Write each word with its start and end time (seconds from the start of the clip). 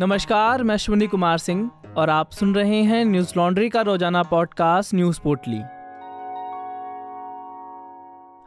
नमस्कार, 0.00 0.62
मैं 0.62 0.74
अश्विनी 0.74 1.06
कुमार 1.06 1.38
सिंह 1.38 1.70
और 1.96 2.10
आप 2.10 2.30
सुन 2.30 2.54
रहे 2.54 2.82
हैं 2.82 3.04
न्यूज़ 3.04 3.32
लॉन्ड्री 3.36 3.68
का 3.68 3.80
रोज़ाना 3.80 4.22
पॉडकास्ट 4.22 4.94
न्यूज़ 4.94 5.20
पोर्टली 5.20 5.60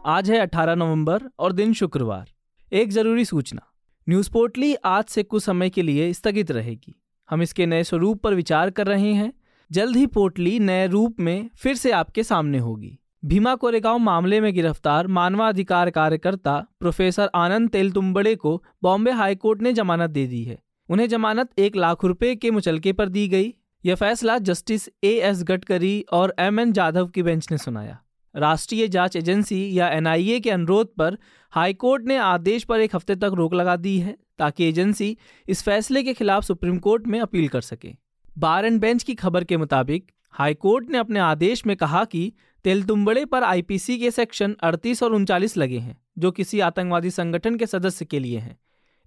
आज 0.05 0.31
है 0.31 0.39
18 0.39 0.75
नवंबर 0.75 1.21
और 1.39 1.51
दिन 1.51 1.73
शुक्रवार। 1.73 2.31
एक 2.71 2.91
ज़रूरी 2.91 3.25
सूचना, 3.25 3.61
न्यूज़ 4.09 4.31
पोर्टली 4.31 4.75
आज 4.75 5.05
से 5.05 5.23
कुछ 5.23 5.43
समय 5.43 5.69
के 5.69 5.81
लिए 5.81 6.13
स्थगित 6.13 6.51
रहेगी। 6.51 7.01
हम 7.29 7.41
इसके 7.41 7.65
नए 7.65 7.83
स्वरूप 7.83 8.21
पर 8.21 8.33
विचार 8.33 8.69
कर 8.69 8.87
रहे 8.87 9.13
हैं। 9.13 9.33
जल्द 9.71 9.95
ही 9.95 10.05
पोर्टली 10.05 10.59
नए 10.59 10.87
रूप 10.87 11.19
में 11.19 11.49
फिर 11.57 11.75
से 11.75 11.91
आपके 11.91 12.23
सामने 12.23 12.57
होगी। 12.57 12.97
भीमा 13.25 13.55
कोरेगांव 13.55 13.97
मामले 13.97 14.41
में 14.41 14.53
गिरफ़्तार 14.53 15.07
मानवाधिकार 15.07 15.89
कार्यकर्ता 15.89 16.65
प्रोफेसर 16.79 17.29
आनंद 17.35 17.69
तेलतुम्बड़े 17.69 18.35
को 18.35 18.63
बॉम्बे 18.83 19.11
हाईकोर्ट 19.11 19.61
ने 19.61 19.73
जमानत 19.73 20.09
दे 20.09 20.27
दी 20.27 20.43
है। 20.43 20.66
उन्हें 20.89 21.09
जमानत 21.09 21.59
एक 21.59 21.75
लाख 21.75 22.05
रुपए 22.05 22.35
के 22.35 22.51
मुचलके 22.51 22.93
पर 22.93 23.09
दी 23.09 23.27
गई। 23.27 23.53
यह 23.85 23.95
फैसला 23.95 24.37
जस्टिस 24.37 24.89
ए 25.03 25.09
एस 25.09 25.43
गडकरी 25.43 26.05
और 26.11 26.35
एम 26.39 26.59
एन 26.59 26.71
जाधव 26.71 27.07
की 27.07 27.23
बेंच 27.23 27.47
ने 27.51 27.57
सुनाया। 27.57 28.03
राष्ट्रीय 28.35 28.87
जाँच 28.87 29.15
एजेंसी 29.15 29.79
या 29.79 29.89
एनआईए 29.89 30.39
के 30.39 30.49
अनुरोध 30.49 30.95
पर 30.95 31.17
हाईकोर्ट 31.51 32.05
ने 32.05 32.17
आदेश 32.17 32.63
पर 32.63 32.79
एक 32.79 32.95
हफ़्ते 32.95 33.15
तक 33.15 33.31
रोक 33.33 33.53
लगा 33.53 33.75
दी 33.75 33.99
है, 33.99 34.17
ताकि 34.39 34.65
एजेंसी 34.65 35.17
इस 35.49 35.63
फैसले 35.63 36.03
के 36.03 36.13
खिलाफ 36.13 36.43
सुप्रीम 36.43 36.77
कोर्ट 36.77 37.07
में 37.07 37.19
अपील 37.19 37.47
कर 37.47 37.61
सके। 37.61 37.95
बार 38.37 38.65
एंड 38.65 38.81
बेंच 38.81 39.03
की 39.03 39.15
खबर 39.15 39.43
के 39.43 39.57
मुताबिक, 39.57 40.11
हाईकोर्ट 40.31 40.89
ने 40.89 40.97
अपने 40.97 41.19
आदेश 41.19 41.65
में 41.65 41.75
कहा 41.77 42.03
कि 42.05 42.33
तेलतुम्बड़े 42.63 43.25
पर 43.25 43.43
आईपीसी 43.43 43.97
के 43.97 44.11
सेक्शन 44.11 44.55
38 44.63 45.03
और 45.03 45.13
उनचालीस 45.13 45.57
लगे 45.57 45.79
हैं, 45.79 45.97
जो 46.17 46.31
किसी 46.31 46.59
आतंकवादी 46.59 47.09
संगठन 47.09 47.55
के 47.55 47.65
सदस्य 47.65 48.05
के 48.05 48.19
लिए 48.19 48.39
हैं। 48.39 48.57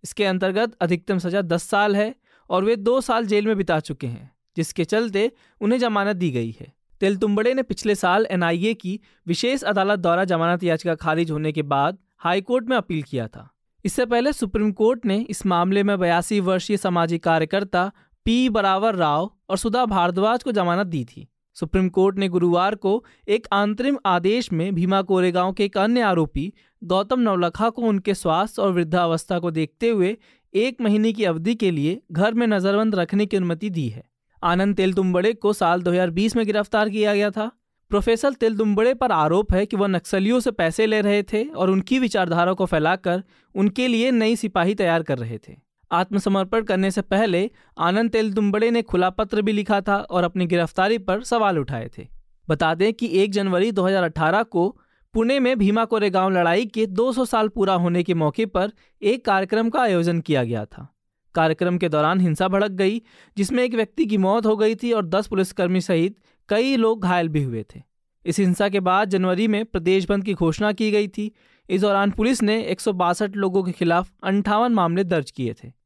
इसके 0.05 0.25
अंतर्गत 0.25 0.77
अधिकतम 0.81 1.19
सजा 1.19 1.43
10 1.43 1.63
साल 1.63 1.97
है 1.97 2.15
और 2.51 2.65
वे 2.65 2.77
दो 2.77 3.01
साल 3.01 3.27
जेल 3.27 3.47
में 3.47 3.57
बिता 3.57 3.81
चुके 3.81 4.07
हैं, 4.07 4.31
जिसके 4.57 4.85
चलते 4.85 5.31
उन्हें 5.61 5.79
जमानत 5.79 6.17
दी 6.17 6.31
गई 6.31 6.55
है। 6.61 6.73
तेलतुम्बड़े 7.01 7.55
ने 7.55 7.63
पिछले 7.63 7.95
साल 7.95 8.27
एनआईए 8.31 8.75
की 8.75 8.99
विशेष 9.27 9.63
अदालत 9.63 9.99
द्वारा 9.99 10.25
जमानत 10.25 10.63
याचिका 10.63 10.95
खारिज 10.95 11.31
होने 11.31 11.53
के 11.53 11.63
बाद 11.63 11.99
हाईकोर्ट 12.19 12.69
में 12.69 12.77
अपील 12.77 13.03
किया 13.03 13.27
था। 13.29 13.49
इससे 13.85 14.07
पहले 14.07 14.33
सुप्रीम 14.33 14.73
कोर्ट 14.73 15.07
ने 15.07 15.19
इस 15.31 15.45
मामले 15.47 15.83
में 15.83 15.99
बयासी 15.99 16.41
वर्षीय 16.41 16.77
सामाजिक 16.77 17.23
कार्यकर्ता 17.23 17.91
पी 18.27 18.49
बरावर 18.49 18.95
राव 18.95 19.31
और 19.51 19.59
सुधा 19.59 19.85
भारद्वाज 19.87 20.43
को 20.43 20.53
जमानत 20.53 20.87
दी 20.87 21.05
थी। 21.05 21.27
सुप्रीम 21.55 21.89
कोर्ट 21.89 22.19
ने 22.19 22.29
गुरुवार 22.29 22.75
को 22.75 23.05
एक 23.29 23.47
अंतरिम 23.47 23.99
आदेश 24.07 24.53
में 24.53 24.75
भीमा 24.75 25.03
कोरेगांव 25.03 25.53
के 25.53 25.65
एक 25.65 25.79
अन्य 25.79 26.01
आरोपी, 26.01 26.53
गौतम 26.85 27.21
नवलखा 27.21 27.71
को 27.71 27.83
उनके 27.83 28.15
स्वास्थ्य 28.15 28.63
और 28.63 28.73
वृद्धावस्था 28.73 29.39
को 29.39 29.51
देखते 29.51 29.89
हुए 29.89 30.17
एक 30.55 30.81
महीने 30.81 31.13
की 31.13 31.25
अवधि 31.25 31.55
के 31.55 31.71
लिए 31.71 32.03
घर 32.13 32.35
में 32.35 32.47
नजरबंद 32.47 32.95
रखने 32.95 33.27
की 33.27 33.37
अनुमति 33.37 33.71
दी 33.71 33.89
है। 33.89 34.05
आनंद 34.43 34.77
तेलतुम्बड़े 34.77 35.33
को 35.33 35.53
साल 35.53 35.83
2020 35.83 36.37
में 36.37 36.47
गिरफ़्तार 36.47 36.89
किया 36.89 37.15
गया 37.15 37.31
था। 37.31 37.51
प्रोफेसर 37.91 38.33
तेलतुम्बड़े 38.33 38.95
पर 38.95 39.13
आरोप 39.13 39.53
है 39.53 39.67
कि 39.67 39.77
वह 39.77 39.87
नक्सलियों 39.87 40.41
से 40.41 40.51
पैसे 40.51 40.87
ले 40.87 41.01
रहे 41.01 41.23
थे 41.23 41.45
और 41.45 41.71
उनकी 41.71 41.99
विचारधारा 41.99 42.53
को 42.53 42.67
फैलाकर 42.67 43.23
उनके 43.55 43.89
लिए 43.89 44.11
नई 44.11 44.37
सिपाही 44.37 44.75
तैयार 44.75 45.03
कर 45.03 45.19
रहे 45.19 45.39
थे। 45.39 45.70
आत्मसमर्पण 45.93 46.63
करने 46.63 46.91
से 46.91 47.03
पहले 47.03 47.51
आनंद 47.79 48.11
तेलतुम्बड़े 48.11 48.71
ने 48.71 48.83
खुला 48.83 49.11
पत्र 49.11 49.43
भी 49.43 49.53
लिखा 49.53 49.81
था 49.81 49.97
और 49.97 50.25
अपनी 50.25 50.47
गिरफ्तारी 50.47 50.99
पर 50.99 51.23
सवाल 51.23 51.59
उठाए 51.59 51.91
थे। 51.99 52.09
बता 52.49 52.75
दें 52.75 52.93
कि 52.93 53.07
1 53.07 53.31
जनवरी 53.31 53.73
2018 53.73 54.43
को 54.43 54.81
पुणे 55.15 55.41
में 55.41 55.59
भीमा 55.59 55.85
कोरेगांव 55.85 56.31
लड़ाई 56.31 56.67
के 56.67 56.87
200 56.87 57.25
साल 57.25 57.49
पूरा 57.49 57.75
होने 57.75 58.03
के 58.03 58.15
मौके 58.15 58.47
पर 58.47 58.73
एक 59.03 59.25
कार्यक्रम 59.25 59.71
का 59.71 59.81
आयोजन 59.81 60.21
किया 60.21 60.45
गया 60.45 60.65
था। 60.65 60.95
कार्यक्रम 61.35 61.79
के 61.79 61.89
दौरान 61.89 62.21
हिंसा 62.21 62.49
भड़क 62.49 62.71
गई, 62.71 63.03
जिसमें 63.37 63.63
एक 63.65 63.75
व्यक्ति 63.75 64.07
की 64.07 64.17
मौत 64.17 64.47
हो 64.47 64.57
गई 64.57 64.75
थी 64.75 64.93
और 64.93 65.07
दस 65.07 65.27
पुलिसकर्मी 65.27 65.81
सहित 65.81 66.17
कई 66.49 66.77
लोग 66.77 67.03
घायल 67.03 67.29
भी 67.29 67.43
हुए 67.43 67.65
थे। 67.75 67.83
इस 68.27 68.39
हिंसा 68.39 68.69
के 68.69 68.81
बाद 68.81 69.09
जनवरी 69.09 69.49
में 69.49 69.65
प्रदेश 69.65 70.09
बंद 70.09 70.25
की 70.25 70.35
घोषणा 70.35 70.73
की 70.73 70.91
गई 70.91 71.09
थी। 71.09 71.33
इस 71.71 71.81
दौरान 71.81 72.11
पुलिस 72.11 72.43
ने 72.43 72.63
एक 72.63 72.81
सौ 72.81 72.93
बासठ 72.93 73.37
लोगों 73.37 73.63
के 73.63 73.73
खिलाफ 73.73 74.13
अंठावन 74.25 74.73
मामले 74.73 75.05
दर्ज 75.05 75.31
किए 75.31 75.55
थे। 75.65 75.80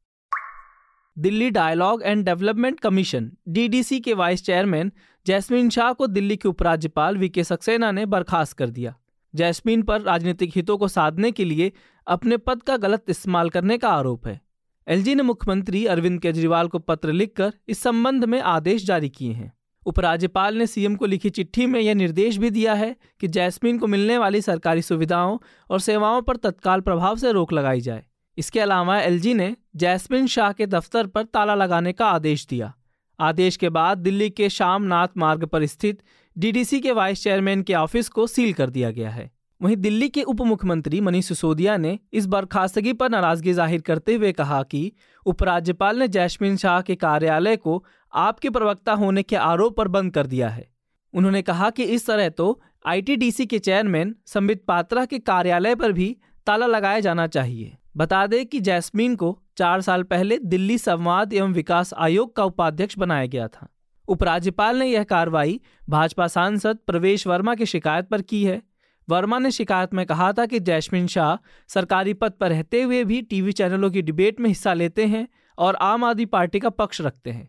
Delhi 1.18 1.50
dialogue 1.50 2.02
and 2.02 2.24
development 2.24 2.80
commission 2.80 3.30
DDC 3.48 4.00
के 4.00 4.14
वाइस 4.14 4.44
चेयरमैन 4.44 4.92
जैस्मीन 5.26 5.70
शाह 5.70 5.92
को 5.92 6.06
दिल्ली 6.06 6.36
के 6.36 6.48
उपराज्यपाल 6.48 7.18
वी 7.18 7.28
के 7.28 7.44
सक्सेना 7.44 7.90
ने 7.90 8.06
बर्खास्त 8.06 8.56
कर 8.56 8.70
दिया। 8.70 8.94
जैस्मीन 9.34 9.82
पर 9.82 10.00
राजनीतिक 10.00 10.52
हितों 10.56 10.78
को 10.78 10.88
साधने 10.88 11.30
के 11.32 11.44
लिए 11.44 11.72
अपने 12.06 12.36
पद 12.36 12.62
का 12.62 12.76
गलत 12.76 13.04
इस्तेमाल 13.08 13.50
करने 13.50 13.78
का 13.78 13.88
आरोप 13.88 14.26
है। 14.26 14.40
एलजी 14.88 15.14
ने 15.14 15.22
मुख्यमंत्री 15.22 15.86
अरविंद 15.86 16.20
केजरीवाल 16.20 16.68
को 16.68 16.78
पत्र 16.78 17.12
लिखकर 17.12 17.52
इस 17.68 17.78
संबंध 17.78 18.24
में 18.24 18.40
आदेश 18.40 18.84
जारी 18.84 19.08
किए 19.08 19.32
हैं। 19.32 19.52
उपराज्यपाल 19.86 20.56
ने 20.56 20.66
सीएम 20.66 20.96
को 20.96 21.06
लिखी 21.06 21.30
चिट्ठी 21.30 21.66
में 21.66 21.80
यह 21.80 21.94
निर्देश 21.94 22.36
भी 22.36 22.50
दिया 22.50 22.74
है 22.74 22.96
कि 23.20 23.28
जैस्मीन 23.28 23.78
को 23.78 23.86
मिलने 23.86 24.18
वाली 24.18 24.40
सरकारी 24.40 24.82
सुविधाओं 24.82 25.38
और 25.70 25.80
सेवाओं 25.80 26.22
पर 26.22 26.36
तत्काल 26.36 26.80
प्रभाव 26.80 27.16
से 27.16 27.32
रोक 27.32 27.52
लगाई 27.52 27.80
जाए। 27.80 28.04
इसके 28.38 28.60
अलावा 28.60 28.98
एलजी 29.00 29.34
ने 29.34 29.54
जैस्मिन 29.76 30.26
शाह 30.26 30.52
के 30.52 30.66
दफ्तर 30.66 31.06
पर 31.06 31.24
ताला 31.24 31.54
लगाने 31.54 31.92
का 31.92 32.06
आदेश 32.08 32.46
दिया। 32.46 32.72
आदेश 33.18 33.56
के 33.56 33.68
बाद 33.70 33.98
दिल्ली 33.98 34.28
के 34.30 34.48
शामनाथ 34.50 35.08
मार्ग 35.16 35.44
पर 35.44 35.66
स्थित 35.66 36.02
डीडीसी 36.36 36.80
के 36.80 36.92
वाइस 36.92 37.22
चेयरमैन 37.22 37.62
के 37.62 37.74
ऑफ़िस 37.74 38.08
को 38.08 38.26
सील 38.26 38.52
कर 38.52 38.70
दिया 38.70 38.90
गया 38.90 39.10
है। 39.10 39.30
वहीं 39.60 39.76
दिल्ली 39.76 40.08
के 40.08 40.22
उप 40.22 40.40
मुख्यमंत्री 40.42 41.00
मनीष 41.00 41.28
सिसोदिया 41.28 41.76
ने 41.76 41.98
इस 42.12 42.26
बर्खास्तगी 42.26 42.92
पर 42.92 43.10
नाराज़गी 43.10 43.52
ज़ाहिर 43.52 43.80
करते 43.80 44.14
हुए 44.14 44.32
कहा 44.32 44.62
कि 44.62 44.90
उपराज्यपाल 45.26 45.98
ने 45.98 46.08
जैस्मिन 46.08 46.56
शाह 46.56 46.80
के 46.80 46.94
कार्यालय 46.96 47.56
को 47.56 47.84
आपके 48.12 48.50
प्रवक्ता 48.50 48.92
होने 48.94 49.22
के 49.22 49.36
आरोप 49.36 49.76
पर 49.76 49.88
बंद 49.88 50.12
कर 50.14 50.26
दिया 50.26 50.48
है। 50.48 50.66
उन्होंने 51.14 51.42
कहा 51.42 51.70
कि 51.70 51.82
इस 51.84 52.06
तरह 52.06 52.28
तो 52.28 52.60
आईटीडीसी 52.86 53.46
के 53.46 53.58
चेयरमैन 53.60 54.14
संबित 54.26 54.64
पात्रा 54.68 55.04
के 55.04 55.18
कार्यालय 55.20 55.74
पर 55.74 55.92
भी 55.92 56.16
ताला 56.46 56.66
लगाया 56.66 57.00
जाना 57.00 57.26
चाहिए। 57.28 57.76
बता 57.96 58.26
दें 58.26 58.44
कि 58.46 58.60
जैस्मीन 58.60 59.14
को 59.16 59.38
चार 59.56 59.80
साल 59.80 60.02
पहले 60.02 60.38
दिल्ली 60.38 60.78
संवाद 60.78 61.32
एवं 61.32 61.52
विकास 61.52 61.92
आयोग 61.94 62.34
का 62.36 62.44
उपाध्यक्ष 62.44 62.98
बनाया 62.98 63.26
गया 63.26 63.48
था। 63.48 63.68
उपराज्यपाल 64.08 64.76
ने 64.76 64.86
यह 64.86 65.04
कार्रवाई 65.04 65.60
भाजपा 65.88 66.26
सांसद 66.26 66.78
प्रवेश 66.86 67.26
वर्मा 67.26 67.54
की 67.54 67.66
शिकायत 67.66 68.08
पर 68.08 68.22
की 68.22 68.44
है। 68.44 68.62
वर्मा 69.08 69.38
ने 69.38 69.50
शिकायत 69.50 69.94
में 69.94 70.04
कहा 70.06 70.32
था 70.32 70.46
कि 70.46 70.60
जैस्मिन 70.60 71.06
शाह 71.06 71.36
सरकारी 71.68 72.14
पद 72.14 72.32
पर 72.32 72.48
रहते 72.48 72.82
हुए 72.82 73.02
भी 73.04 73.22
टीवी 73.22 73.52
चैनलों 73.52 73.90
की 73.90 74.02
डिबेट 74.02 74.40
में 74.40 74.48
हिस्सा 74.48 74.74
लेते 74.74 75.06
हैं 75.06 75.26
और 75.58 75.74
आम 75.74 76.04
आदमी 76.04 76.24
पार्टी 76.26 76.58
का 76.58 76.70
पक्ष 76.70 77.00
रखते 77.00 77.30
हैं, 77.30 77.48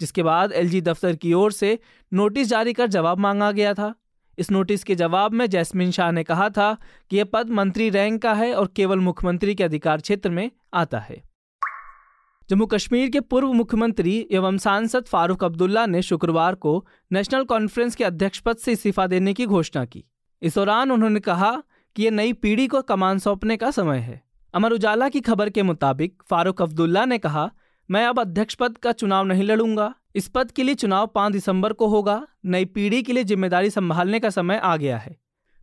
जिसके 0.00 0.22
बाद 0.22 0.52
एलजी 0.52 0.80
दफ्तर 0.80 1.16
की 1.16 1.32
ओर 1.32 1.52
से 1.52 1.78
नोटिस 2.12 2.48
जारी 2.48 2.72
कर 2.72 2.86
जवाब 2.86 3.18
मांगा 3.18 3.50
गया 3.52 3.74
था। 3.74 3.94
इस 4.38 4.50
नोटिस 4.50 4.84
के 4.84 4.94
जवाब 4.94 5.32
में 5.32 5.46
जैस्मिन 5.46 5.90
शाह 5.90 6.10
ने 6.10 6.24
कहा 6.24 6.48
था 6.48 6.76
कि 7.10 7.16
यह 7.16 7.24
पद 7.24 7.50
मंत्री 7.50 7.90
रैंक 7.90 8.22
का 8.22 8.34
है 8.34 8.54
और 8.54 8.72
केवल 8.76 8.98
मुख्यमंत्री 8.98 9.54
के 9.54 9.64
अधिकार 9.64 10.00
क्षेत्र 10.00 10.30
में 10.30 10.50
आता 10.74 10.98
है। 10.98 11.22
जम्मू 12.50 12.66
कश्मीर 12.66 13.10
के 13.10 13.20
पूर्व 13.20 13.52
मुख्यमंत्री 13.52 14.28
एवं 14.30 14.58
सांसद 14.58 15.04
फारूक 15.04 15.44
अब्दुल्ला 15.44 15.86
ने 15.86 16.02
शुक्रवार 16.02 16.54
को 16.54 16.86
नेशनल 17.12 17.44
कॉन्फ्रेंस 17.44 17.94
के 17.94 18.04
अध्यक्ष 18.04 18.38
पद 18.38 18.56
से 18.56 18.72
इस्तीफा 18.72 19.06
देने 19.06 19.34
की 19.34 19.46
घोषणा 19.46 19.84
की। 19.84 20.04
इस 20.42 20.54
दौरान 20.54 20.90
उन्होंने 20.90 21.20
कहा 21.20 21.62
कि 21.96 22.04
यह 22.04 22.10
नई 22.10 22.32
पीढ़ी 22.32 22.66
को 22.66 22.82
कमान 22.82 23.18
सौंपने 23.18 23.56
का 23.56 23.70
समय 23.70 23.98
है। 23.98 24.22
अमर 24.54 24.72
उजाला 24.72 25.08
की 25.08 25.20
खबर 25.20 25.50
के 25.50 25.62
मुताबिक 25.62 26.22
फारूक 26.30 26.62
अब्दुल्ला 26.62 27.04
ने 27.04 27.18
कहा, 27.18 27.50
मैं 27.90 28.06
अब 28.06 28.20
अध्यक्ष 28.20 28.54
पद 28.54 28.78
का 28.78 28.92
चुनाव 28.92 29.24
नहीं 29.24 29.42
लड़ूँगा। 29.42 29.94
इस 30.16 30.28
पद 30.28 30.50
के 30.50 30.62
लिए 30.62 30.74
चुनाव 30.74 31.06
पाँच 31.06 31.32
दिसंबर 31.32 31.72
को 31.72 31.86
होगा, 31.86 32.26
नई 32.44 32.64
पीढ़ी 32.64 33.02
के 33.02 33.12
लिए 33.12 33.24
ज़िम्मेदारी 33.24 33.70
संभालने 33.70 34.20
का 34.20 34.30
समय 34.30 34.56
आ 34.56 34.76
गया 34.76 34.98
है। 34.98 35.16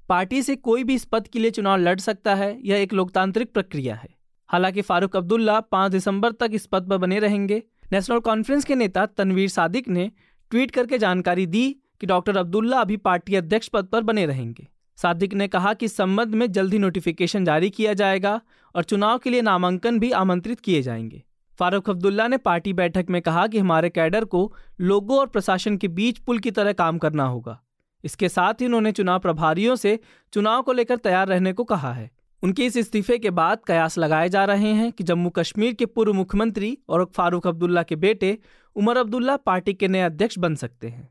पार्टी 0.09 0.41
से 0.41 0.56
कोई 0.56 0.84
भी 0.84 0.96
इस 0.96 1.06
पद 1.06 1.28
के 1.28 1.40
लिए 1.40 1.52
चुनाव 1.52 1.78
लड़ 1.78 2.00
सकता 2.00 2.36
है, 2.36 2.59
यह 2.63 2.78
एक 2.78 2.94
लोकतांत्रिक 2.94 3.53
प्रक्रिया 3.53 3.96
है। 3.96 4.09
हालाँकि 4.47 4.81
फारूक 4.81 5.16
अब्दुल्ला 5.16 5.59
पाँच 5.59 5.92
दिसंबर 5.92 6.31
तक 6.31 6.52
इस 6.53 6.66
पद 6.66 6.89
पर 6.89 6.98
बने 6.98 7.19
रहेंगे। 7.19 7.62
नेशनल 7.94 8.19
कॉन्फ्रेंस 8.19 8.66
के 8.66 8.75
नेता 8.75 9.06
तनवीर 9.06 9.50
सादिक 9.50 9.89
ने 9.89 10.12
ट्वीट 10.51 10.72
करके 10.72 10.98
जानकारी 10.98 11.45
दी 11.45 11.69
कि 12.01 12.07
डॉक्टर 12.07 12.38
अब्दुल्ला 12.38 12.81
अभी 12.81 12.98
पार्टी 12.98 13.36
अध्यक्ष 13.36 13.68
पद 13.68 13.86
पर 13.86 14.04
बने 14.04 14.25
रहेंगे। 14.25 14.68
सादिक 14.98 15.33
ने 15.33 15.48
कहा 15.48 15.74
कि 15.74 15.86
इस 15.86 15.98
संबंध 15.98 16.36
में 16.36 16.51
जल्द 16.51 16.74
ही 16.74 16.80
नोटिफिकेशन 16.80 17.45
जारी 17.45 17.69
किया 17.69 17.94
जाएगा 17.94 18.42
और 18.75 18.83
चुनाव 18.83 19.18
के 19.18 19.30
लिए 19.30 19.42
नामांकन 19.42 20.00
भी 20.00 20.12
आमंत्रित 20.12 20.60
किए 20.60 20.81
जाएँगे। 20.81 21.24
फारूक 21.59 21.89
अब्दुल्ला 21.89 22.27
ने 22.27 22.38
पार्टी 22.38 22.73
बैठक 22.73 23.05
में 23.09 23.21
कहा 23.21 23.47
कि 23.47 23.59
हमारे 23.59 23.89
कैडर 23.89 24.25
को 24.25 24.53
लोगों 24.81 25.19
और 25.19 25.27
प्रशासन 25.27 25.77
के 25.77 25.88
बीच 25.88 26.17
पुल 26.17 26.39
की 26.39 26.51
तरह 26.51 26.73
काम 26.73 26.97
करना 26.97 27.23
होगा। 27.23 27.59
इसके 28.03 28.29
साथ 28.29 28.53
ही 28.53 28.65
उन्होंने 28.65 28.91
चुनाव 28.91 29.19
प्रभारियों 29.19 29.75
से 29.75 30.00
चुनाव 30.33 30.61
को 30.61 30.73
लेकर 30.73 30.97
तैयार 30.97 31.27
रहने 31.27 31.53
को 31.53 31.63
कहा 31.63 31.94
है। 31.94 32.11
उनके 32.44 32.65
इस 32.65 32.77
इस्तीफे 32.77 33.17
के 33.17 33.29
बाद 33.29 33.59
कयास 33.67 33.97
लगाए 33.97 34.29
जा 34.29 34.45
रहे 34.45 34.71
हैं 34.73 34.91
कि 34.91 35.03
जम्मू 35.03 35.29
कश्मीर 35.29 35.73
के 35.73 35.85
पूर्व 35.85 36.13
मुख्यमंत्री 36.13 36.77
और 36.89 37.11
फारूक 37.15 37.47
अब्दुल्ला 37.47 37.83
के 37.83 37.95
बेटे 37.95 38.38
उमर 38.75 38.97
अब्दुल्ला 38.97 39.38
पार्टी 39.38 39.73
के 39.73 39.88
नए 39.88 40.01
अध्यक्ष 40.01 40.39
बन 40.39 40.55
सकते 40.55 40.88
हैं। 40.88 41.09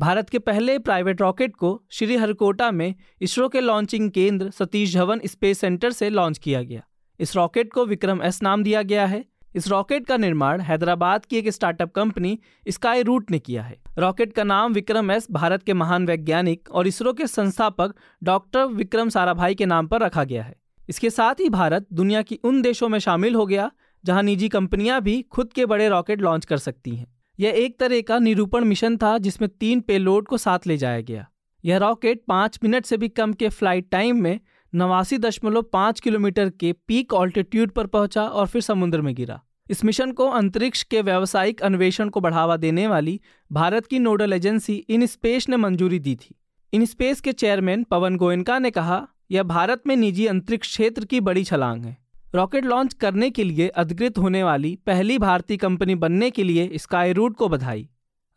भारत 0.00 0.30
के 0.30 0.38
पहले 0.38 0.78
प्राइवेट 0.78 1.20
रॉकेट 1.20 1.56
को 1.56 1.82
श्रीहरिकोटा 1.90 2.70
में 2.70 2.94
इसरो 3.20 3.48
के 3.48 3.60
लॉन्चिंग 3.60 4.10
केंद्र 4.10 4.50
सतीश 4.50 4.94
धवन 4.94 5.20
स्पेस 5.26 5.58
सेंटर 5.58 5.90
से 5.90 6.10
लॉन्च 6.10 6.38
किया 6.38 6.62
गया। 6.62 6.82
इस 7.20 7.36
रॉकेट 7.36 7.72
को 7.72 7.84
विक्रम 7.86 8.22
एस 8.22 8.42
नाम 8.42 8.62
दिया 8.62 8.82
गया 8.82 9.06
है। 9.06 9.24
इस 9.54 9.68
रॉकेट 9.68 10.06
का 10.06 10.16
निर्माण 10.16 10.60
हैदराबाद 10.60 11.24
की 11.24 11.36
एक 11.36 11.48
स्टार्टअप 11.48 11.92
कंपनी 11.92 12.38
स्काई 12.68 13.02
रूट 13.02 13.30
ने 13.30 13.38
किया 13.38 13.62
है। 13.62 13.76
रॉकेट 13.98 14.32
का 14.32 14.44
नाम 14.44 14.72
विक्रम 14.72 15.10
एस 15.10 15.26
भारत 15.30 15.62
के 15.62 15.72
महान 15.72 16.06
वैज्ञानिक 16.06 16.70
और 16.70 16.86
इसरो 16.86 17.12
के 17.12 17.26
संस्थापक 17.26 17.94
डॉक्टर 18.22 18.64
विक्रम 18.64 19.08
साराभाई 19.08 19.54
के 19.54 19.66
नाम 19.66 19.86
पर 19.86 20.00
रखा 20.00 20.24
गया 20.24 20.42
है। 20.42 20.54
इसके 20.88 21.10
साथ 21.10 21.34
ही 21.34 21.48
भारत 21.48 21.86
दुनिया 21.92 22.22
की 22.22 22.38
उन 22.44 22.60
देशों 22.62 22.88
में 22.88 22.98
शामिल 22.98 23.34
हो 23.34 23.46
गया, 23.46 23.70
जहाँ 24.04 24.22
निजी 24.22 24.48
कंपनियाँ 24.48 25.00
भी 25.00 25.22
खुद 25.22 25.52
के 25.52 25.66
बड़े 25.66 25.88
रॉकेट 25.88 26.20
लॉन्च 26.20 26.44
कर 26.44 26.56
सकती 26.56 26.96
हैं। 26.96 27.06
यह 27.38 27.52
एक 27.56 27.78
तरह 27.78 28.00
का 28.00 28.18
निरूपण 28.18 28.64
मिशन 28.64 28.96
था, 28.96 29.18
जिसमें 29.18 29.50
तीन 29.50 29.80
पेलोड 29.80 30.26
को 30.28 30.38
साथ 30.38 30.66
ले 30.66 30.76
जाया 30.76 31.00
गया। 31.00 31.26
यह 31.64 31.76
रॉकेट 31.76 32.22
पाँच 32.28 32.58
मिनट 32.64 32.86
से 32.86 32.96
भी 32.96 33.08
कम 33.08 33.32
के 33.32 33.48
फ़्लाइट 33.48 33.88
टाइम 33.90 34.22
में 34.22 34.40
नवासी 34.74 35.18
दशमलव 35.18 35.62
पाँच 35.62 36.00
किलोमीटर 36.00 36.48
के 36.50 36.72
पीक 36.86 37.12
ऑल्टीट्यूड 37.14 37.70
पर 37.70 37.86
पहुँचा 37.86 38.22
और 38.22 38.46
फिर 38.46 38.62
समुद्र 38.62 39.00
में 39.00 39.14
गिरा। 39.14 39.40
इस 39.70 39.84
मिशन 39.84 40.12
को 40.12 40.26
अंतरिक्ष 40.28 40.82
के 40.82 41.02
व्यावसायिक 41.02 41.62
अन्वेषण 41.62 42.08
को 42.08 42.20
बढ़ावा 42.20 42.56
देने 42.56 42.86
वाली 42.86 43.20
भारत 43.52 43.86
की 43.86 43.98
नोडल 43.98 44.32
एजेंसी 44.32 44.74
इन 44.88 45.06
स्पेस 45.06 45.48
ने 45.48 45.56
मंजूरी 45.56 45.98
दी 45.98 46.16
थी। 46.16 46.34
इन 46.72 46.84
स्पेस 46.84 47.20
के 47.20 47.32
चेयरमैन 47.32 47.84
पवन 47.84 48.16
गोयनका 48.16 48.58
ने 48.58 48.70
कहा, 48.70 49.06
यह 49.30 49.42
भारत 49.42 49.82
में 49.86 49.96
निजी 49.96 50.26
अंतरिक्ष 50.26 50.68
क्षेत्र 50.68 51.04
की 51.04 51.20
बड़ी 51.20 51.44
छलांग 51.44 51.84
है। 51.84 51.96
रॉकेट 52.34 52.64
लॉन्च 52.64 52.94
करने 52.94 53.30
के 53.30 53.44
लिए 53.44 53.68
अधिकृत 53.68 54.18
होने 54.18 54.42
वाली 54.42 54.78
पहली 54.86 55.18
भारतीय 55.18 55.56
कंपनी 55.56 55.94
बनने 55.94 56.30
के 56.30 56.42
लिए 56.42 56.70
स्काई 56.74 57.12
रूट 57.12 57.36
को 57.36 57.48
बधाई। 57.48 57.88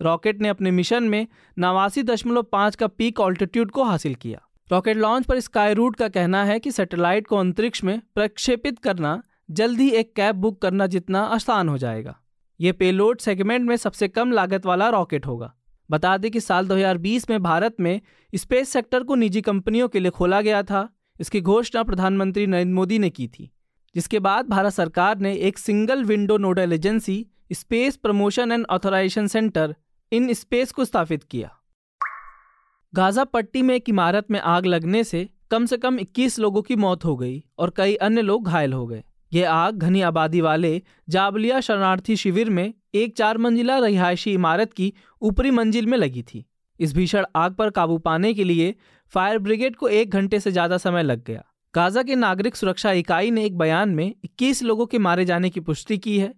रॉकेट 0.02 0.42
ने 0.42 0.50
अपने 0.50 0.72
मिशन 0.72 1.04
में 1.04 1.26
नवासी 1.60 2.04
दशमलव 2.04 2.44
पाँच 2.44 2.76
का 2.76 2.88
पीक 2.88 3.20
ऑल्टीट्यूड 3.20 3.72
को 3.72 3.84
हासिल 3.84 4.16
किया। 4.16 4.42
रॉकेट 4.72 4.98
लॉन्च 4.98 5.26
पर 5.26 5.40
स्काई 5.40 5.74
रूट 5.74 5.96
का 5.96 6.08
कहना 6.08 6.44
है 6.44 6.60
कि 6.60 6.72
सैटेलाइट 6.72 7.28
को 7.28 7.38
अंतरिक्ष 7.38 7.84
में 7.84 8.02
प्रक्षेपित 8.16 8.80
करना 8.80 9.24
जल्द 9.52 9.80
ही 9.80 9.90
एक 9.90 10.16
कैब 10.16 10.36
बुक 10.36 10.62
करना 10.62 10.88
जितना 10.88 11.22
आसान 11.22 11.70
हो 11.70 11.78
जाएगा। 11.78 12.20
ये 12.62 12.72
पेलोड 12.72 13.20
सेगमेंट 13.20 13.70
में 13.70 13.76
सबसे 13.76 14.08
कम 14.08 14.32
लागत 14.32 14.66
वाला 14.66 14.90
रॉकेट 14.90 15.26
होगा। 15.26 15.54
बता 15.92 16.18
दें 16.18 16.32
कि 16.32 16.40
साल 16.40 16.68
2020 16.68 17.30
में 17.30 17.44
भारत 17.44 17.76
में 17.80 18.02
स्पेस 18.36 18.70
सेक्टर 18.70 19.04
को 19.04 19.16
निजी 19.16 19.42
कंपनियों 19.42 19.88
के 19.88 20.00
लिए 20.00 20.12
खोला 20.12 20.42
गया 20.42 20.64
था। 20.64 20.90
इसकी 21.20 21.42
घोषणा 21.42 21.84
प्रधानमंत्री 21.84 22.48
नरेंद्र 22.48 22.74
मोदी 22.74 23.00
ने 23.00 23.10
की 23.10 23.28
थी। 23.28 23.52
जिसके 23.96 24.20
बाद 24.20 24.46
भारत 24.46 24.74
सरकार 24.74 25.18
ने 25.18 25.36
एक 25.36 25.58
single 25.58 26.04
window 26.04 26.38
nodal 26.38 26.74
agency 26.74 27.28
space 27.54 27.98
promotion 27.98 28.52
and 28.52 28.66
authorisation 28.70 29.28
centre 29.28 29.76
IN 30.12 30.34
SPACe 30.34 30.72
को 30.72 30.86
स्थापित 30.86 31.24
किया। 31.24 31.57
गाजा 32.94 33.24
पट्टी 33.24 33.62
में 33.62 33.74
एक 33.76 33.90
इमारत 33.90 34.32
में 34.32 34.40
आग 34.40 34.66
लगने 34.66 35.04
से 35.04 35.28
कम 35.52 35.66
से 35.66 35.78
कम 35.78 35.98
21 36.00 36.38
लोगों 36.40 36.62
की 36.62 36.76
मौत 36.76 37.04
हो 37.06 37.16
गई 37.18 37.44
और 37.60 37.74
कई 37.78 37.96
अन्य 37.96 38.22
लोग 38.22 38.46
घायल 38.46 38.74
हो 38.74 38.86
गए। 38.88 39.04
ये 39.32 39.44
आग 39.44 39.78
घनी 39.78 40.02
आबादी 40.02 40.42
वाले 40.42 40.82
जाबलिया 41.10 41.60
शरणार्थी 41.60 42.16
शिविर 42.16 42.50
में 42.50 42.74
एक 42.96 43.16
चार 43.18 43.38
मंजिला 43.38 43.78
रिहायशी 43.80 44.34
इमारत 44.34 44.74
की 44.74 44.92
ऊपरी 45.22 45.52
मंजिल 45.52 45.86
में 45.86 45.98
लगी 45.98 46.24
थी। 46.24 46.44
इस 46.80 46.94
भीषण 46.94 47.26
आग 47.36 47.54
पर 47.54 47.70
काबू 47.70 47.98
पाने 47.98 48.34
के 48.34 48.44
लिए 48.44 48.74
फायर 49.14 49.40
ब्रिगेड 49.40 49.76
को 49.76 49.88
एक 49.90 50.10
घंटे 50.10 50.40
से 50.40 50.52
ज़्यादा 50.52 50.78
समय 50.78 51.04
लग 51.04 51.24
गया। 51.24 51.44
गाजा 51.74 52.04
के 52.04 52.16
नागरिक 52.16 52.56
सुरक्षा 52.56 52.92
इकाई 52.94 53.32
ने 53.32 53.46
एक 53.46 53.58
बयान 53.58 53.90
में 53.90 54.14
21 54.26 54.64
लोगों 54.64 54.86
के 54.86 55.00
मारे 55.00 55.26
जाने 55.26 55.50
की 55.50 55.60
पुष्टि 55.60 55.98
की 55.98 56.18
है। 56.20 56.34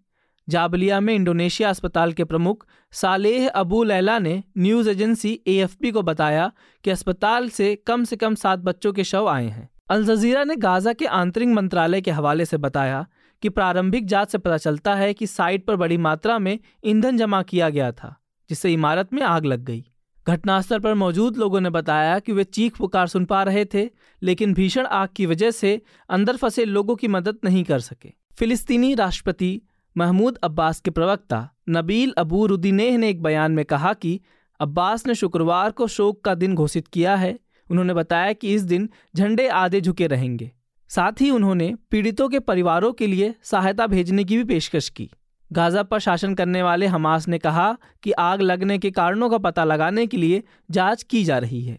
जाबलिया 0.50 1.00
में 1.00 1.14
इंडोनेशिया 1.14 1.70
अस्पताल 1.70 2.14
के 2.14 2.24
प्रमुख 2.24 2.66
सालेह 2.92 3.50
अबू 3.50 3.84
लैला 3.84 4.20
ने 4.20 4.44
न्यूज़ 4.58 4.90
एजेंसी 4.90 5.40
एएफपी 5.48 5.92
को 5.92 6.02
बताया 6.02 6.52
कि 6.84 6.90
अस्पताल 6.90 7.50
से 7.50 7.76
कम 7.88 8.04
से 8.04 8.16
कम 8.16 8.36
सात 8.36 8.60
बच्चों 8.60 8.94
के 8.94 9.04
शव 9.04 9.28
आए 9.28 9.48
हैं। 9.48 9.70
अल 9.90 10.06
जजीरा 10.06 10.44
ने 10.44 10.56
गाजा 10.56 10.94
के 10.94 11.06
आंतरिक 11.06 11.50
मंत्रालय 11.50 12.02
के 12.02 12.12
हवाले 12.12 12.46
से 12.46 12.58
बताया 12.58 13.06
कि 13.44 13.50
प्रारंभिक 13.50 14.06
जाँच 14.06 14.32
से 14.32 14.38
पता 14.38 14.58
चलता 14.58 14.96
है 14.96 15.14
कि 15.14 15.28
साइट 15.28 15.66
पर 15.66 15.76
बड़ी 15.76 15.98
मात्रा 15.98 16.40
में 16.40 16.60
ईंधन 16.84 17.18
जमा 17.18 17.42
किया 17.42 17.70
गया 17.70 17.92
था, 17.92 18.16
जिससे 18.50 18.74
इमारत 18.74 19.14
में 19.14 19.22
आग 19.22 19.46
लग 19.46 19.64
गई। 19.64 19.86
घटनास्थल 20.28 20.80
पर 20.80 20.94
मौजूद 20.94 21.38
लोगों 21.38 21.62
ने 21.62 21.70
बताया 21.70 22.20
कि 22.20 22.32
वे 22.32 22.44
चीख 22.44 22.78
पुकार 22.78 23.08
सुन 23.08 23.26
पा 23.26 23.44
रहे 23.44 23.66
थे, 23.66 23.90
लेकिन 24.22 24.54
भीषण 24.54 24.86
आग 24.86 25.10
की 25.16 25.26
वजह 25.26 25.52
से 25.52 25.82
अंदर 26.10 26.36
फंसे 26.36 26.66
लोगों 26.66 26.96
की 26.96 27.08
मदद 27.08 27.38
नहीं 27.44 27.64
कर 27.64 27.80
सके। 27.80 28.14
फिलिस्तीनी 28.40 28.94
राष्ट्रपति 28.96 29.62
महमूद 30.00 30.38
अब्बास 30.44 30.80
के 30.80 30.92
प्रवक्ता 30.92 31.50
नबील 31.70 32.14
अबू 32.18 32.46
रुदीनेह 32.46 32.98
ने 32.98 33.10
एक 33.10 33.22
बयान 33.24 33.52
में 33.52 33.66
कहा 33.66 33.94
कि 33.94 34.20
अब्बास 34.60 35.08
ने 35.08 35.16
शुक्रवार 35.16 35.72
को 35.72 35.88
शोक 35.88 36.22
का 36.24 36.36
दिन 36.36 36.56
घोषित 36.56 36.88
किया 36.88 37.16
है। 37.16 37.40
उन्होंने 37.72 37.94
बताया 37.94 38.34
कि 38.34 38.54
इस 38.54 38.62
दिन 38.62 38.90
झंडे 39.16 39.48
आधे 39.48 39.82
झुके 39.82 40.08
रहेंगे। 40.08 40.52
साथ 40.90 41.22
ही 41.22 41.30
उन्होंने 41.32 41.76
पीड़ितों 41.92 42.30
के 42.30 42.40
परिवारों 42.40 42.94
के 42.94 43.08
लिए 43.08 43.36
सहायता 43.44 43.88
भेजने 43.88 44.24
की 44.24 44.38
भी 44.38 44.44
पेशकश 44.44 44.90
की। 44.90 45.10
गाजा 45.52 45.84
पर 45.84 46.00
शासन 46.00 46.36
करने 46.36 46.64
वाले 46.64 46.88
हमास 46.88 47.28
ने 47.28 47.38
कहा 47.38 47.78
कि 48.04 48.12
आग 48.12 48.42
लगने 48.42 48.78
के 48.78 48.92
कारणों 48.92 49.30
का 49.30 49.38
पता 49.38 49.64
लगाने 49.64 50.08
के 50.08 50.18
लिए 50.18 50.44
जाँच 50.72 51.04
की 51.04 51.24
जा 51.24 51.38
रही 51.38 51.64
है। 51.64 51.78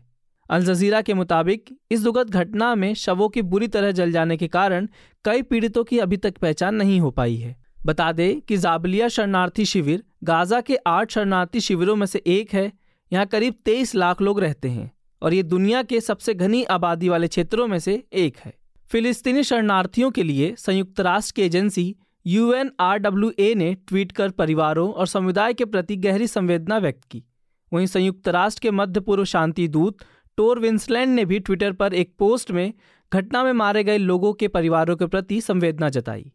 अल 0.51 0.65
जजीरा 0.65 1.01
के 1.01 1.15
मुताबिक 1.15 1.79
इस 1.91 2.03
दुखद 2.03 2.31
घटना 2.31 2.75
में 2.75 2.95
शवों 2.95 3.29
के 3.29 3.43
बुरी 3.43 3.69
तरह 3.69 3.93
जल 3.93 4.13
जाने 4.13 4.37
के 4.37 4.49
कारण 4.49 4.89
कई 5.25 5.43
पीड़ितों 5.43 5.85
की 5.85 5.99
अभी 5.99 6.17
तक 6.17 6.39
पहचान 6.39 6.75
नहीं 6.75 7.01
हो 7.01 7.11
पाई 7.11 7.37
है। 7.37 7.70
बता 7.87 8.13
दें 8.13 8.41
कि 8.41 8.57
जाबलिया 8.57 9.09
शरणार्थी 9.09 9.65
शिविर, 9.65 10.03
गाजा 10.25 10.61
के 10.61 10.77
आठ 10.77 11.11
शरणार्थी 11.11 11.61
शिविरों 11.61 11.97
में 11.97 12.07
से 12.07 12.23
एक 12.27 12.53
है। 12.53 12.73
यहाँ 13.13 13.27
करीब 13.27 13.55
तेईस 13.65 13.95
लाख 13.95 14.23
लोग 14.23 14.41
रहते 14.41 14.69
हैं 14.69 14.91
और 15.23 15.35
ये 15.35 15.43
दुनिया 15.43 15.83
के 15.83 16.01
सबसे 16.01 16.35
घनी 16.35 16.63
आबादी 16.65 17.09
वाले 17.09 17.29
क्षेत्रों 17.29 17.67
में 17.67 17.79
से 17.79 18.05
एक 18.13 18.37
है। 18.39 18.55
फिलिस्तीनी 18.91 19.43
शरणार्थियों 19.43 20.11
के 20.11 20.23
लिए 20.23 20.55
संयुक्त 20.59 21.01
राष्ट्र 21.01 21.33
की 21.37 21.43
एजेंसी 21.43 21.97
यू 22.27 22.53
ने 22.55 23.75
ट्वीट 23.89 24.13
कर 24.13 24.31
परिवारों 24.31 24.93
और 24.93 25.07
समुदाय 25.07 25.55
के 25.55 25.65
प्रति 25.65 25.97
गहरी 25.97 26.27
संवेदना 26.27 26.79
व्यक्त 26.79 27.05
की। 27.05 27.25
वहीं 27.73 27.87
संयुक्त 27.87 28.29
राष्ट्र 28.29 28.61
के 28.63 28.71
मध्य 28.71 29.01
पूर्व 29.01 29.25
शांति 29.25 29.69
दूत 29.69 29.97
टोर 30.37 30.59
विंसलैंड 30.59 31.15
ने 31.15 31.25
भी 31.25 31.39
ट्विटर 31.39 31.73
पर 31.73 31.95
एक 31.95 32.15
पोस्ट 32.19 32.51
में 32.51 32.73
घटना 33.13 33.45
में 33.45 33.53
मारे 33.53 33.85
गए 33.85 33.99
लोगों 33.99 34.33
के 34.33 34.49
परिवारों 34.49 34.97
के 34.97 35.07
प्रति 35.07 35.41
संवेदना 35.41 35.89
जताई। 35.89 36.33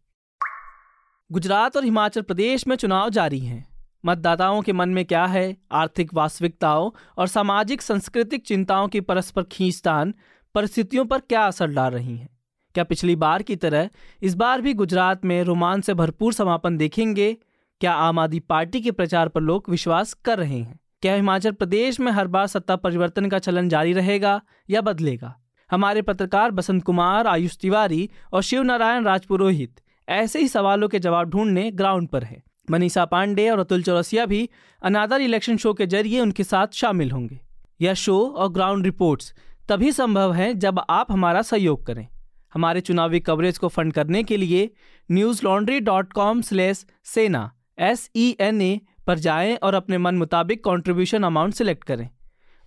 गुजरात 1.31 1.77
और 1.77 1.83
हिमाचल 1.83 2.21
प्रदेश 2.21 2.67
में 2.67 2.75
चुनाव 2.75 3.09
जारी 3.09 3.39
हैं। 3.39 3.67
मतदाताओं 4.05 4.61
के 4.61 4.73
मन 4.73 4.89
में 4.89 5.05
क्या 5.05 5.25
है? 5.25 5.57
आर्थिक 5.71 6.13
वास्तविकताओं 6.13 6.91
और 7.17 7.27
सामाजिक, 7.27 7.81
सांस्कृतिक 7.81 8.45
चिंताओं 8.45 8.87
की 8.87 9.01
परस्पर 9.01 9.43
खींचतान 9.43 10.13
परिस्थितियों 10.53 11.05
पर 11.05 11.19
क्या 11.19 11.45
असर 11.45 11.67
डाल 11.67 11.91
रही 11.91 12.17
हैं? 12.17 12.29
क्या 12.73 12.83
पिछली 12.83 13.15
बार 13.15 13.43
की 13.43 13.55
तरह 13.55 13.89
इस 14.21 14.35
बार 14.35 14.61
भी 14.61 14.73
गुजरात 14.73 15.25
में 15.25 15.43
रोमांच 15.43 15.85
से 15.85 15.93
भरपूर 15.93 16.33
समापन 16.33 16.77
देखेंगे? 16.77 17.37
क्या 17.81 17.93
आम 17.93 18.19
आदमी 18.19 18.39
पार्टी 18.39 18.81
के 18.81 18.91
प्रचार 18.91 19.27
पर 19.27 19.41
लोग 19.41 19.63
विश्वास 19.69 20.13
कर 20.13 20.37
रहे 20.37 20.59
हैं? 20.59 20.79
क्या 21.01 21.15
हिमाचल 21.15 21.51
प्रदेश 21.51 21.99
में 21.99 22.11
हर 22.11 22.27
बार 22.27 22.47
सत्ता 22.47 22.75
परिवर्तन 22.75 23.29
का 23.29 23.39
चलन 23.39 23.69
जारी 23.69 23.93
रहेगा 23.93 24.41
या 24.69 24.81
बदलेगा? 24.81 25.39
हमारे 25.71 26.01
पत्रकार 26.01 26.51
बसंत 26.51 26.83
कुमार, 26.83 27.27
आयुष 27.27 27.57
तिवारी 27.57 28.09
और 28.33 28.41
शिव 28.41 28.63
नारायण 28.63 29.03
राजपुरोहित 29.03 29.81
ऐसे 30.07 30.39
ही 30.39 30.47
सवालों 30.47 30.87
के 30.87 30.99
जवाब 30.99 31.29
ढूँढने 31.29 31.69
ग्राउंड 31.71 32.07
पर 32.07 32.23
है। 32.23 32.41
मनीषा 32.71 33.05
पांडे 33.05 33.49
और 33.49 33.59
अतुल 33.59 33.83
चौरसिया 33.83 34.25
भी 34.25 34.49
अनादर 34.81 35.21
इलेक्शन 35.21 35.57
शो 35.57 35.73
के 35.73 35.85
ज़रिए 35.87 36.19
उनके 36.19 36.43
साथ 36.43 36.67
शामिल 36.73 37.11
होंगे। 37.11 37.39
यह 37.81 37.93
शो 37.93 38.19
और 38.27 38.51
ग्राउंड 38.51 38.85
रिपोर्ट्स 38.85 39.33
तभी 39.69 39.91
संभव 39.91 40.33
है 40.33 40.53
जब 40.53 40.79
आप 40.89 41.11
हमारा 41.11 41.41
सहयोग 41.41 41.85
करें। 41.85 42.07
हमारे 42.53 42.81
चुनावी 42.81 43.19
कवरेज 43.19 43.57
को 43.57 43.67
फंड 43.67 43.93
करने 43.93 44.23
के 44.23 44.37
लिए 44.37 44.69
Newslaundry 45.43 45.79
dot 45.79 46.13
com 46.13 46.41
slash 46.41 46.85
Sena 47.03 47.51
S 47.79 48.09
E 48.15 48.35
N 48.39 48.61
A 48.61 48.79
पर 49.07 49.19
जाएँ 49.19 49.55
और 49.55 49.73
अपने 49.73 49.97
मन 49.97 50.15
मुताबिक 50.15 50.63
कंट्रीब्यूशन 50.63 51.23
अमाउंट 51.23 51.53
सिलेक्ट 51.53 51.83
करें। 51.83 52.09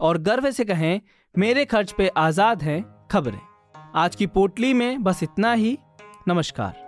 और 0.00 0.18
गर्व 0.18 0.50
से 0.50 0.64
कहें, 0.64 1.00
मेरे 1.35 1.64
खर्च 1.64 1.92
पे 1.92 2.09
आज़ाद 2.09 2.62
हैं 2.62 2.85
खबरें। 3.11 3.40
आज 3.95 4.16
की 4.16 4.26
पोटली 4.26 4.75
में 4.75 5.02
बस 5.02 5.23
इतना 5.23 5.52
ही। 5.52 5.76
नमस्कार। 6.28 6.88